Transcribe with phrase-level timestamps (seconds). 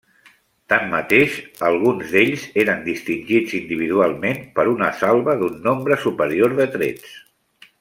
[0.71, 1.35] Tanmateix
[1.67, 7.15] alguns d'ells eren distingits individualment per una salva d'un nombre superior de trets.